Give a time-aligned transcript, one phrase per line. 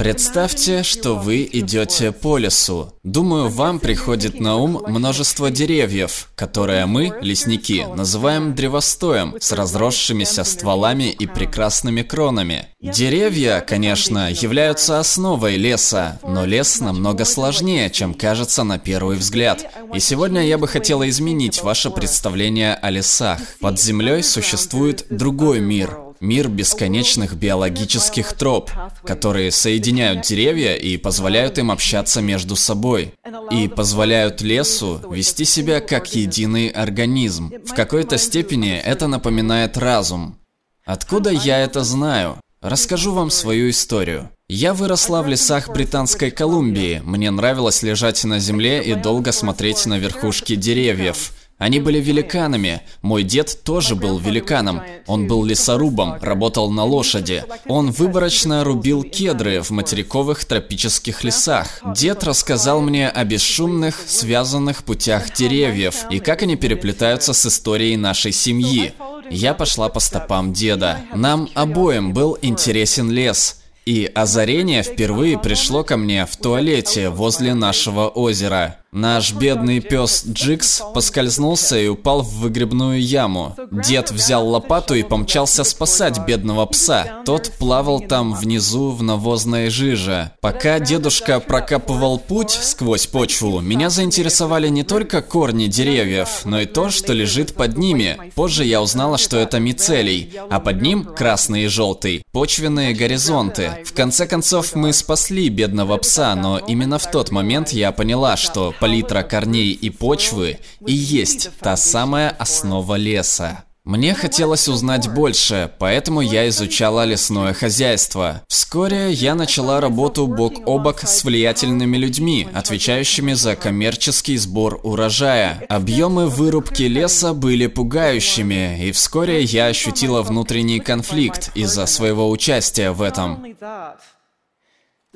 [0.00, 2.94] Представьте, что вы идете по лесу.
[3.02, 11.10] Думаю, вам приходит на ум множество деревьев, которые мы, лесники, называем древостоем, с разросшимися стволами
[11.10, 12.68] и прекрасными кронами.
[12.80, 19.70] Деревья, конечно, являются основой леса, но лес намного сложнее, чем кажется на первый взгляд.
[19.92, 23.38] И сегодня я бы хотела изменить ваше представление о лесах.
[23.60, 28.70] Под землей существует другой мир, Мир бесконечных биологических троп,
[29.04, 33.14] которые соединяют деревья и позволяют им общаться между собой.
[33.50, 37.50] И позволяют лесу вести себя как единый организм.
[37.64, 40.36] В какой-то степени это напоминает разум.
[40.84, 42.38] Откуда я это знаю?
[42.60, 44.28] Расскажу вам свою историю.
[44.46, 47.00] Я выросла в лесах Британской Колумбии.
[47.02, 51.32] Мне нравилось лежать на земле и долго смотреть на верхушки деревьев.
[51.60, 52.80] Они были великанами.
[53.02, 54.80] Мой дед тоже был великаном.
[55.06, 57.44] Он был лесорубом, работал на лошади.
[57.66, 61.82] Он выборочно рубил кедры в материковых тропических лесах.
[61.94, 68.32] Дед рассказал мне о бесшумных, связанных путях деревьев и как они переплетаются с историей нашей
[68.32, 68.94] семьи.
[69.28, 71.02] Я пошла по стопам деда.
[71.14, 73.60] Нам обоим был интересен лес.
[73.84, 78.79] И озарение впервые пришло ко мне в туалете возле нашего озера.
[78.92, 83.54] Наш бедный пес Джикс поскользнулся и упал в выгребную яму.
[83.70, 87.22] Дед взял лопату и помчался спасать бедного пса.
[87.24, 90.32] Тот плавал там внизу в навозной жиже.
[90.40, 96.90] Пока дедушка прокапывал путь сквозь почву, меня заинтересовали не только корни деревьев, но и то,
[96.90, 98.32] что лежит под ними.
[98.34, 103.70] Позже я узнала, что это мицелий, а под ним красный и желтый, почвенные горизонты.
[103.84, 108.74] В конце концов, мы спасли бедного пса, но именно в тот момент я поняла, что
[108.80, 113.64] палитра корней и почвы и есть та самая основа леса.
[113.84, 118.42] Мне хотелось узнать больше, поэтому я изучала лесное хозяйство.
[118.46, 125.64] Вскоре я начала работу бок о бок с влиятельными людьми, отвечающими за коммерческий сбор урожая.
[125.70, 133.00] Объемы вырубки леса были пугающими, и вскоре я ощутила внутренний конфликт из-за своего участия в
[133.00, 133.56] этом.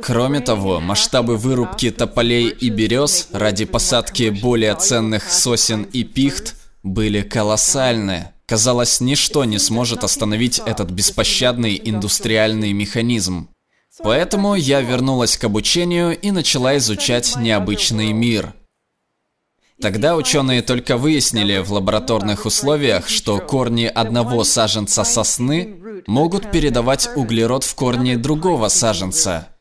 [0.00, 7.22] Кроме того, масштабы вырубки тополей и берез ради посадки более ценных сосен и пихт были
[7.22, 8.30] колоссальны.
[8.46, 13.48] Казалось, ничто не сможет остановить этот беспощадный индустриальный механизм.
[14.02, 18.52] Поэтому я вернулась к обучению и начала изучать необычный мир.
[19.80, 27.62] Тогда ученые только выяснили в лабораторных условиях, что корни одного саженца сосны могут передавать углерод
[27.62, 29.53] в корни другого саженца.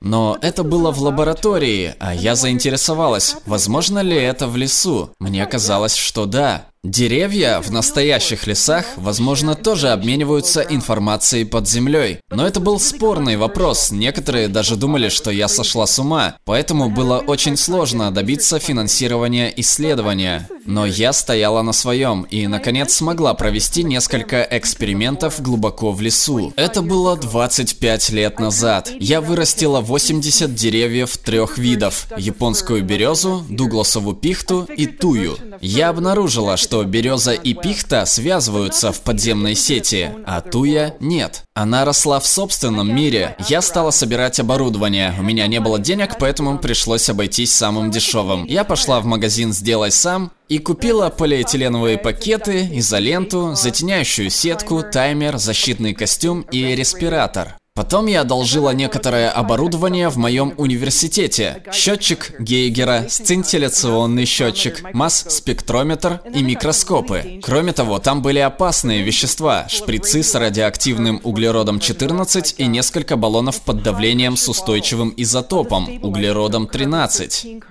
[0.00, 5.10] Но это было в лаборатории, а я заинтересовалась, возможно ли это в лесу.
[5.18, 6.66] Мне казалось, что да.
[6.86, 12.20] Деревья в настоящих лесах, возможно, тоже обмениваются информацией под землей.
[12.30, 13.90] Но это был спорный вопрос.
[13.90, 16.36] Некоторые даже думали, что я сошла с ума.
[16.44, 20.48] Поэтому было очень сложно добиться финансирования исследования.
[20.64, 26.52] Но я стояла на своем и, наконец, смогла провести несколько экспериментов глубоко в лесу.
[26.54, 28.92] Это было 25 лет назад.
[29.00, 32.06] Я вырастила 80 деревьев трех видов.
[32.16, 35.36] Японскую березу, дугласову пихту и тую.
[35.60, 41.42] Я обнаружила, что что береза и пихта связываются в подземной сети, а туя нет.
[41.54, 43.34] Она росла в собственном мире.
[43.48, 45.14] Я стала собирать оборудование.
[45.18, 48.44] У меня не было денег, поэтому пришлось обойтись самым дешевым.
[48.44, 55.94] Я пошла в магазин «Сделай сам» и купила полиэтиленовые пакеты, изоленту, затеняющую сетку, таймер, защитный
[55.94, 57.56] костюм и респиратор.
[57.76, 61.62] Потом я одолжила некоторое оборудование в моем университете.
[61.72, 67.38] Счетчик Гейгера, сцинтилляционный счетчик, масс-спектрометр и микроскопы.
[67.42, 74.38] Кроме того, там были опасные вещества, шприцы с радиоактивным углеродом-14 и несколько баллонов под давлением
[74.38, 77.62] с устойчивым изотопом, углеродом-13.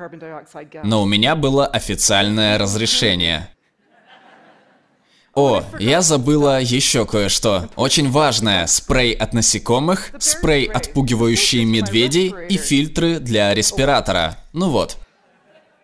[0.83, 3.49] Но у меня было официальное разрешение.
[5.35, 7.67] О, я забыла еще кое-что.
[7.75, 8.67] Очень важное.
[8.67, 14.37] Спрей от насекомых, спрей, отпугивающий медведей и фильтры для респиратора.
[14.53, 14.95] Ну вот.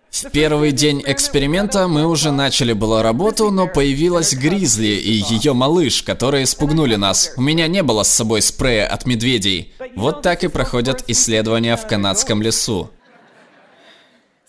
[0.09, 6.01] В первый день эксперимента мы уже начали было работу, но появилась Гризли и ее малыш,
[6.01, 7.33] которые спугнули нас.
[7.35, 9.73] У меня не было с собой спрея от медведей.
[9.97, 12.89] Вот так и проходят исследования в канадском лесу.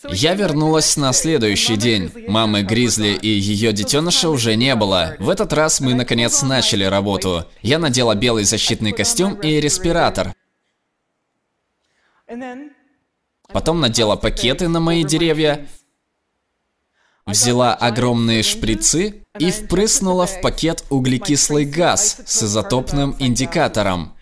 [0.08, 2.10] Я вернулась на следующий день.
[2.26, 5.16] Мамы Гризли и ее детеныша уже не было.
[5.18, 7.46] В этот раз мы наконец начали работу.
[7.62, 10.34] Я надела белый защитный костюм и респиратор.
[13.52, 15.66] Потом надела пакеты на мои деревья,
[17.26, 24.16] взяла огромные шприцы и впрыснула в пакет углекислый газ с изотопным индикатором.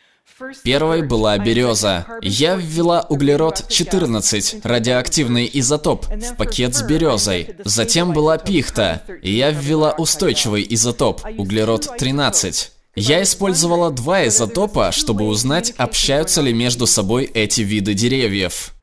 [0.62, 2.06] Первой была береза.
[2.22, 7.56] Я ввела углерод-14, радиоактивный изотоп, в пакет с березой.
[7.64, 12.68] Затем была пихта, я ввела устойчивый изотоп, углерод-13.
[12.96, 18.74] Я использовала два изотопа, чтобы узнать, общаются ли между собой эти виды деревьев.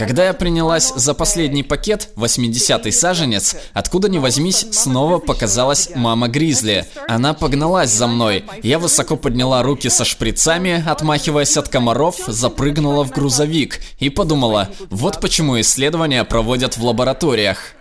[0.00, 6.86] Когда я принялась за последний пакет, 80-й саженец, откуда ни возьмись, снова показалась мама Гризли.
[7.06, 8.46] Она погналась за мной.
[8.62, 15.20] Я высоко подняла руки со шприцами, отмахиваясь от комаров, запрыгнула в грузовик и подумала, вот
[15.20, 17.74] почему исследования проводят в лабораториях.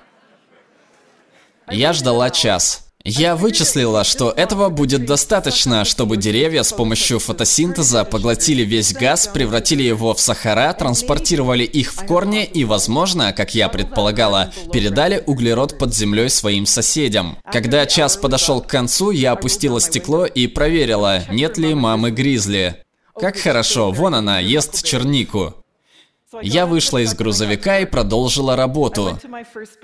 [1.71, 2.88] Я ждала час.
[3.11, 9.81] Я вычислила, что этого будет достаточно, чтобы деревья с помощью фотосинтеза поглотили весь газ, превратили
[9.81, 15.95] его в сахара, транспортировали их в корни и, возможно, как я предполагала, передали углерод под
[15.95, 17.39] землей своим соседям.
[17.51, 22.83] Когда час подошел к концу, я опустила стекло и проверила, нет ли мамы Гризли.
[23.19, 25.55] Как хорошо, вон она, ест чернику.
[26.41, 29.19] Я вышла из грузовика и продолжила работу.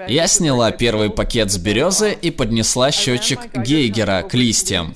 [0.08, 4.96] Я сняла первый пакет с березы и поднесла счетчик Гейгера к листьям.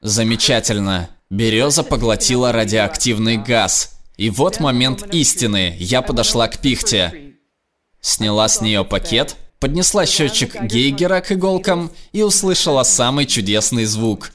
[0.00, 1.10] Замечательно.
[1.28, 3.98] Береза поглотила радиоактивный газ.
[4.16, 5.76] И вот момент истины.
[5.78, 7.34] Я подошла к пихте.
[8.00, 14.32] Сняла с нее пакет, поднесла счетчик Гейгера к иголкам и услышала самый чудесный звук.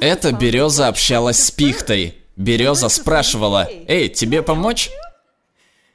[0.00, 2.18] Эта береза общалась с пихтой.
[2.36, 4.90] Береза спрашивала, «Эй, тебе помочь?»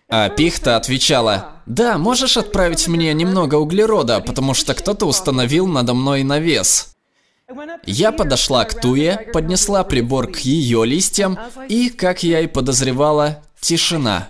[0.09, 6.23] А пихта отвечала, «Да, можешь отправить мне немного углерода, потому что кто-то установил надо мной
[6.23, 6.95] навес».
[7.85, 11.37] Я подошла к Туе, поднесла прибор к ее листьям,
[11.69, 14.29] и, как я и подозревала, тишина.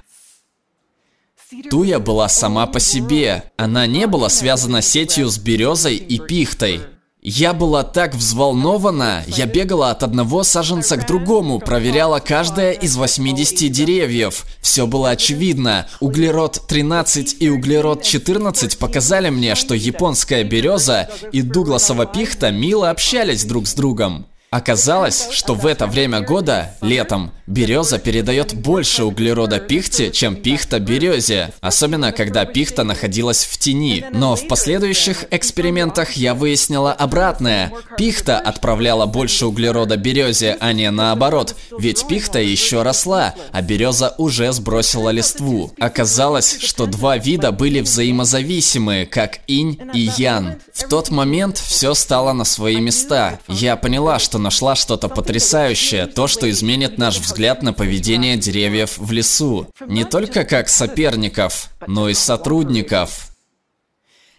[1.69, 3.51] Туя была сама по себе.
[3.55, 6.81] Она не была связана сетью с березой и пихтой.
[7.27, 13.71] Я была так взволнована, я бегала от одного саженца к другому, проверяла каждое из 80
[13.71, 14.45] деревьев.
[14.61, 15.87] Все было очевидно.
[16.01, 23.43] Углерод 13 и углерод 14 показали мне, что японская береза и дугласова пихта мило общались
[23.43, 24.27] друг с другом.
[24.55, 31.53] Оказалось, что в это время года, летом, береза передает больше углерода пихте, чем пихта березе,
[31.59, 34.05] особенно когда пихта находилась в тени.
[34.13, 37.73] Но в последующих экспериментах я выяснила обратное.
[37.97, 44.53] Пихта отправляла больше углерода березе, а не наоборот, ведь пихта еще росла, а береза уже
[44.53, 45.73] сбросила листву.
[45.81, 50.55] Оказалось, что два вида были взаимозависимы, как инь и ян.
[50.73, 53.39] В тот момент все стало на свои места.
[53.49, 59.11] Я поняла, что нашла что-то потрясающее, то, что изменит наш взгляд на поведение деревьев в
[59.11, 59.67] лесу.
[59.87, 63.31] Не только как соперников, но и сотрудников.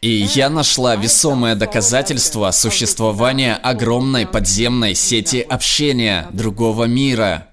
[0.03, 7.49] И я нашла весомое доказательство существования огромной подземной сети общения другого мира.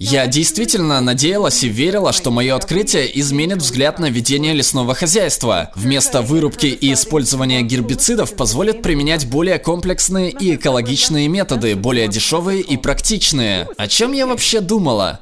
[0.00, 5.72] Я действительно надеялась и верила, что мое открытие изменит взгляд на ведение лесного хозяйства.
[5.74, 12.76] Вместо вырубки и использования гербицидов позволит применять более комплексные и экологичные методы, более дешевые и
[12.76, 13.66] практичные.
[13.76, 15.18] О чем я вообще думала?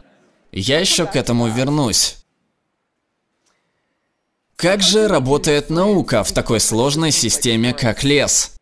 [0.53, 2.17] Я еще к этому вернусь.
[4.57, 8.56] Как же работает наука в такой сложной системе, как лес?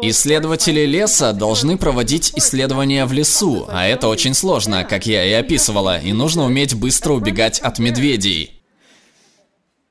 [0.00, 5.98] Исследователи леса должны проводить исследования в лесу, а это очень сложно, как я и описывала,
[5.98, 8.58] и нужно уметь быстро убегать от медведей.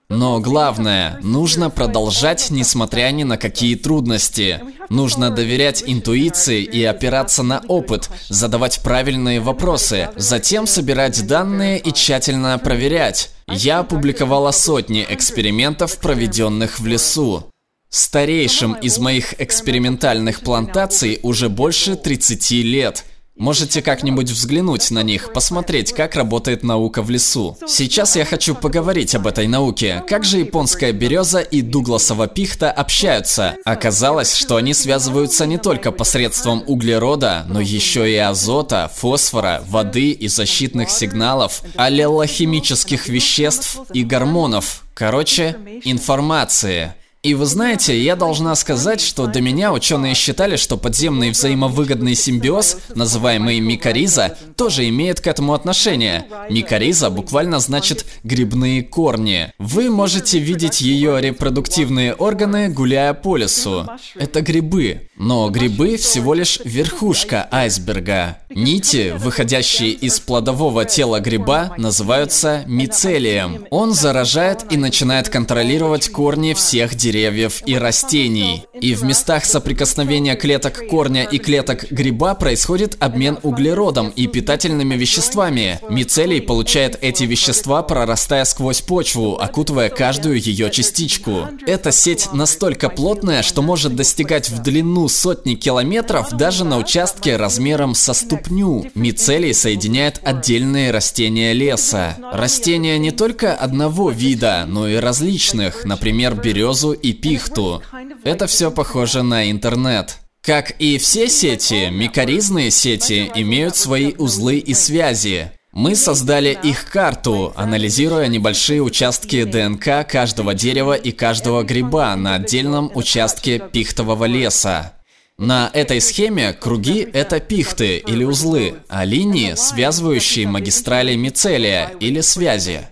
[0.10, 4.62] Но главное, нужно продолжать, несмотря ни на какие трудности.
[4.90, 12.58] Нужно доверять интуиции и опираться на опыт, задавать правильные вопросы, затем собирать данные и тщательно
[12.58, 13.32] проверять.
[13.48, 17.52] Я опубликовала сотни экспериментов, проведенных в лесу.
[17.90, 23.06] Старейшим из моих экспериментальных плантаций уже больше 30 лет.
[23.38, 27.56] Можете как-нибудь взглянуть на них, посмотреть, как работает наука в лесу.
[27.68, 30.04] Сейчас я хочу поговорить об этой науке.
[30.08, 33.56] Как же японская береза и дугласова пихта общаются?
[33.64, 40.28] Оказалось, что они связываются не только посредством углерода, но еще и азота, фосфора, воды и
[40.28, 44.84] защитных сигналов, аллелохимических веществ и гормонов.
[44.96, 46.96] Короче, информации.
[47.24, 52.78] И вы знаете, я должна сказать, что до меня ученые считали, что подземный взаимовыгодный симбиоз,
[52.94, 56.28] называемый микориза, тоже имеет к этому отношение.
[56.50, 59.52] Микориза буквально значит «грибные корни».
[59.58, 63.88] Вы можете видеть ее репродуктивные органы, гуляя по лесу.
[64.16, 65.10] Это грибы.
[65.18, 68.38] Но грибы всего лишь верхушка айсберга.
[68.58, 73.68] Нити, выходящие из плодового тела гриба, называются мицелием.
[73.70, 78.66] Он заражает и начинает контролировать корни всех деревьев и растений.
[78.74, 85.80] И в местах соприкосновения клеток корня и клеток гриба происходит обмен углеродом и питательными веществами.
[85.88, 91.48] Мицелий получает эти вещества, прорастая сквозь почву, окутывая каждую ее частичку.
[91.68, 97.94] Эта сеть настолько плотная, что может достигать в длину сотни километров даже на участке размером
[97.94, 98.47] со ступню.
[98.96, 102.18] Мицелий соединяет отдельные растения леса.
[102.32, 107.82] Растения не только одного вида, но и различных, например, березу и пихту.
[108.24, 110.18] Это все похоже на интернет.
[110.42, 115.52] Как и все сети, микоризные сети имеют свои узлы и связи.
[115.74, 122.90] Мы создали их карту, анализируя небольшие участки ДНК каждого дерева и каждого гриба на отдельном
[122.96, 124.97] участке пихтового леса.
[125.40, 132.88] На этой схеме круги– это пихты или узлы, а линии– связывающие магистрали мицелия или связи.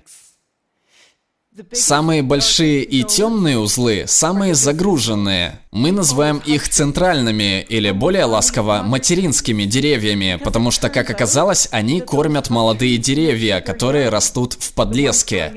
[1.72, 5.62] Самые большие и темные узлы– самые загруженные.
[5.72, 12.50] Мы называем их центральными или более ласково материнскими деревьями, потому что, как оказалось, они кормят
[12.50, 15.54] молодые деревья, которые растут в подлеске.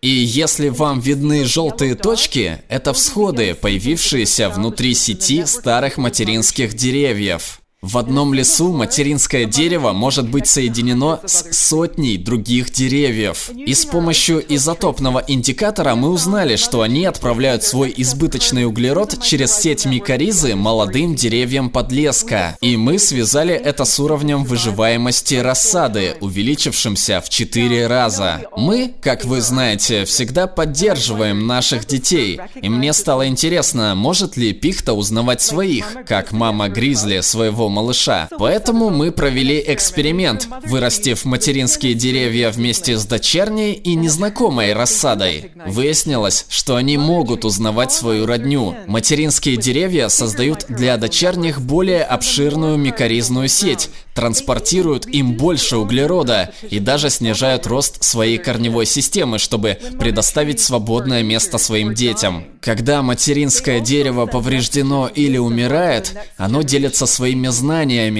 [0.00, 7.61] И если вам видны желтые точки, это всходы, появившиеся внутри сети старых материнских деревьев.
[7.82, 13.50] В одном лесу материнское дерево может быть соединено с сотней других деревьев.
[13.50, 19.84] И с помощью изотопного индикатора мы узнали, что они отправляют свой избыточный углерод через сеть
[19.84, 22.56] микоризы молодым деревьям подлеска.
[22.60, 28.42] И мы связали это с уровнем выживаемости рассады, увеличившимся в 4 раза.
[28.56, 32.38] Мы, как вы знаете, всегда поддерживаем наших детей.
[32.62, 38.28] И мне стало интересно, может ли пихта узнавать своих, как мама Гризли своего малыша.
[38.38, 45.50] Поэтому мы провели эксперимент, вырастив материнские деревья вместе с дочерней и незнакомой рассадой.
[45.66, 48.76] Выяснилось, что они могут узнавать свою родню.
[48.86, 57.08] Материнские деревья создают для дочерних более обширную микоризную сеть, транспортируют им больше углерода и даже
[57.10, 62.44] снижают рост своей корневой системы, чтобы предоставить свободное место своим детям.
[62.60, 67.61] Когда материнское дерево повреждено или умирает, оно делится своими знаниями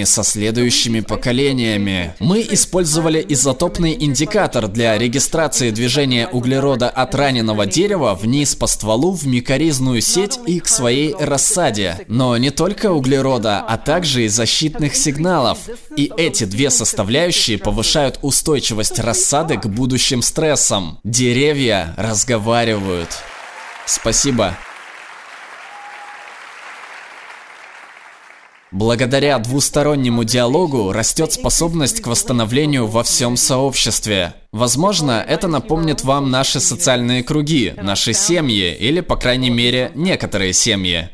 [0.04, 2.14] со следующими поколениями.
[2.20, 9.26] Мы использовали изотопный индикатор для регистрации движения углерода от раненого дерева вниз по стволу в
[9.26, 11.99] микоризную сеть и к своей рассаде.
[12.08, 15.58] Но не только углерода, а также и защитных сигналов.
[15.96, 20.99] И эти две составляющие повышают устойчивость рассады к будущим стрессам.
[21.04, 23.11] Деревья разговаривают.
[23.87, 24.56] Спасибо.
[28.72, 34.32] Благодаря двустороннему диалогу растет способность к восстановлению во всем сообществе.
[34.50, 41.10] Возможно, это напомнит вам наши социальные круги, наши семьи или, по крайней мере, некоторые семьи.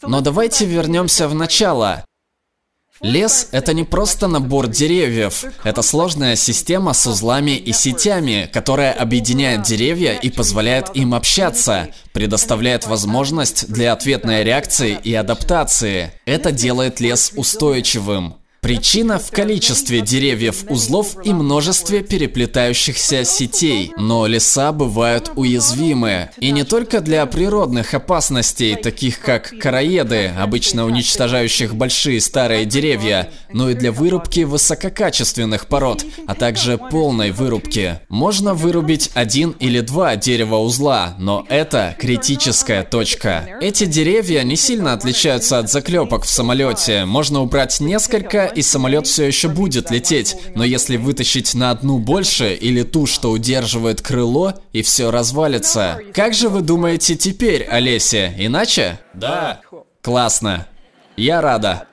[0.00, 2.07] Но давайте вернемся в начало.
[3.00, 5.44] Лес– это не просто набор деревьев.
[5.62, 12.86] Это сложная система с узлами и сетями, которая объединяет деревья и позволяет им общаться, предоставляет
[12.86, 16.12] возможность для ответной реакции и адаптации.
[16.24, 18.37] Это делает лес устойчивым.
[18.60, 23.92] Причина в количестве деревьев узлов и множестве переплетающихся сетей.
[23.96, 26.30] Но леса бывают уязвимы.
[26.40, 33.70] И не только для природных опасностей, таких как короеды, обычно уничтожающих большие старые деревья, но
[33.70, 38.00] и для вырубки высококачественных пород, а также полной вырубки.
[38.08, 43.48] Можно вырубить один или два дерева узла, но это критическая точка.
[43.60, 47.04] Эти деревья не сильно отличаются от заклепок в самолете.
[47.04, 52.54] Можно убрать несколько и самолет все еще будет лететь, но если вытащить на одну больше
[52.54, 56.00] или ту, что удерживает крыло, и все развалится.
[56.12, 59.00] Как же вы думаете теперь, Олеся, иначе?
[59.14, 59.60] Да.
[60.02, 60.66] Классно.
[61.16, 61.88] Я рада.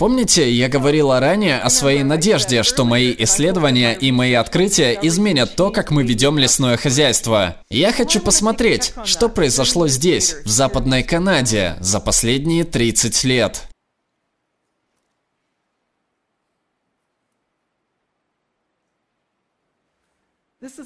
[0.00, 5.70] Помните, я говорила ранее о своей надежде, что мои исследования и мои открытия изменят то,
[5.70, 7.56] как мы ведем лесное хозяйство.
[7.68, 13.69] Я хочу посмотреть, что произошло здесь, в Западной Канаде, за последние 30 лет.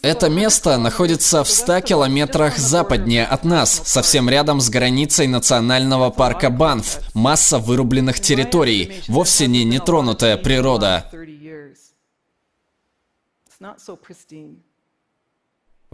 [0.02, 6.49] Это место находится в 100 километрах западнее от нас, совсем рядом с границей национального парка
[6.49, 7.00] Банф.
[7.12, 11.11] Масса вырубленных территорий, вовсе не нетронутая природа.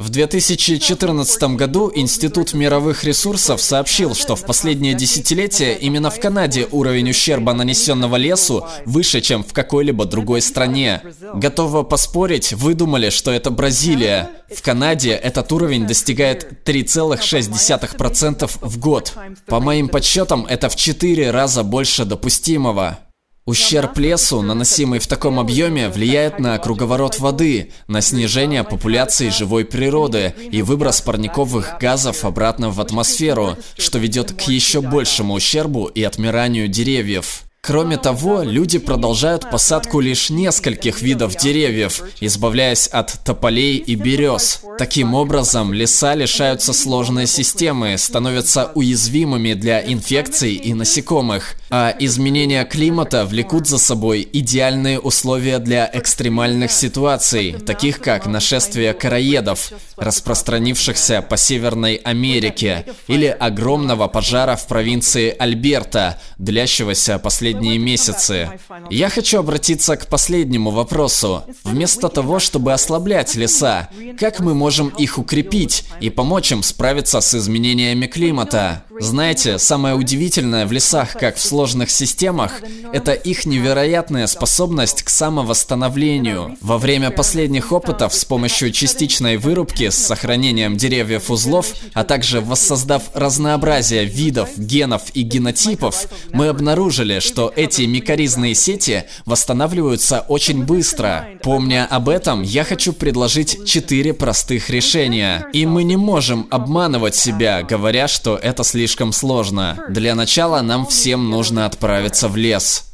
[0.00, 7.10] В 2014 году Институт мировых ресурсов сообщил, что в последнее десятилетие именно в Канаде уровень
[7.10, 11.02] ущерба, нанесенного лесу, выше, чем в какой-либо другой стране.
[11.34, 14.30] Готово поспорить, вы думали, что это Бразилия.
[14.50, 19.12] В Канаде этот уровень достигает 3,6% в год.
[19.48, 23.00] По моим подсчетам, это в 4 раза больше допустимого.
[23.46, 30.34] Ущерб лесу, наносимый в таком объеме, влияет на круговорот воды, на снижение популяции живой природы
[30.52, 36.68] и выброс парниковых газов обратно в атмосферу, что ведет к еще большему ущербу и отмиранию
[36.68, 37.44] деревьев.
[37.62, 44.62] Кроме того, люди продолжают посадку лишь нескольких видов деревьев, избавляясь от тополей и берез.
[44.78, 53.24] Таким образом, леса лишаются сложной системы, становятся уязвимыми для инфекций и насекомых, а изменения климата
[53.24, 61.94] влекут за собой идеальные условия для экстремальных ситуаций, таких как нашествие короедов, распространившихся по Северной
[61.96, 68.50] Америке, или огромного пожара в провинции Альберта, длящегося последние месяцы.
[68.90, 71.44] Я хочу обратиться к последнему вопросу.
[71.62, 77.34] Вместо того, чтобы ослаблять леса, как мы можем их укрепить и помочь им справиться с
[77.34, 78.84] изменениями климата?
[79.00, 82.60] Знаете, самое удивительное в лесах, как в сложных системах,
[82.92, 86.58] это их невероятная способность к самовосстановлению.
[86.60, 93.04] Во время последних опытов с помощью частичной вырубки с сохранением деревьев узлов, а также воссоздав
[93.14, 101.26] разнообразие видов, генов и генотипов, мы обнаружили, что эти микоризные сети восстанавливаются очень быстро.
[101.42, 105.46] Помня об этом, я хочу предложить четыре простых решения.
[105.54, 109.84] И мы не можем обманывать себя, говоря, что это слишком слишком сложно.
[109.88, 112.86] Для начала нам всем нужно отправиться в лес.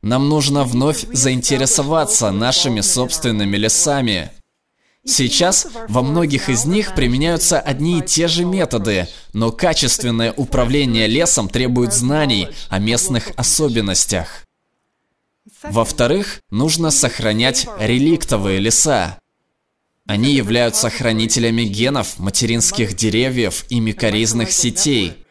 [0.00, 4.30] Нам нужно вновь заинтересоваться нашими собственными лесами.
[5.04, 11.50] Сейчас во многих из них применяются одни и те же методы, но качественное управление лесом
[11.50, 14.46] требует знаний о местных особенностях.
[15.62, 19.18] Во-вторых, нужно сохранять реликтовые леса.
[20.06, 25.23] Они являются хранителями генов материнских деревьев и микоризных сетей.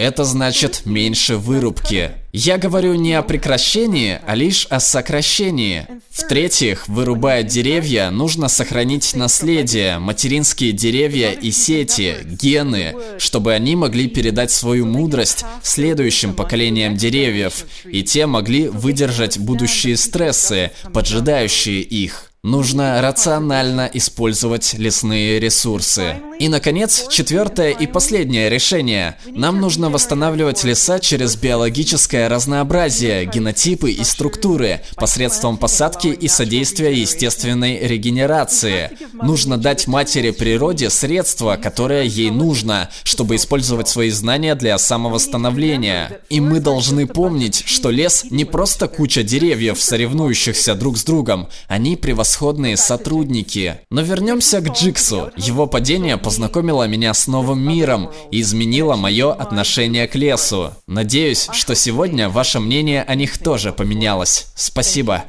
[0.00, 2.12] Это значит меньше вырубки.
[2.32, 5.86] Я говорю не о прекращении, а лишь о сокращении.
[6.10, 14.50] В-третьих, вырубая деревья, нужно сохранить наследие, материнские деревья и сети, гены, чтобы они могли передать
[14.50, 22.29] свою мудрость следующим поколениям деревьев, и те могли выдержать будущие стрессы, поджидающие их.
[22.42, 26.14] Нужно рационально использовать лесные ресурсы.
[26.38, 29.18] И, наконец, четвертое и последнее решение.
[29.26, 37.86] Нам нужно восстанавливать леса через биологическое разнообразие, генотипы и структуры, посредством посадки и содействия естественной
[37.86, 38.92] регенерации.
[39.12, 46.20] Нужно дать матери природе средства, которое ей нужно, чтобы использовать свои знания для самовосстановления.
[46.30, 51.50] И мы должны помнить, что лес не просто куча деревьев, соревнующихся друг с другом.
[51.68, 53.80] Они превосходны превосходные сотрудники.
[53.90, 55.32] Но вернемся к Джиксу.
[55.36, 60.72] Его падение познакомило меня с новым миром и изменило мое отношение к лесу.
[60.86, 64.46] Надеюсь, что сегодня ваше мнение о них тоже поменялось.
[64.54, 65.24] Спасибо.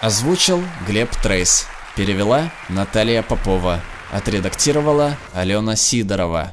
[0.00, 1.66] Озвучил Глеб Трейс.
[1.96, 3.80] Перевела Наталья Попова.
[4.12, 6.52] Отредактировала Алена Сидорова.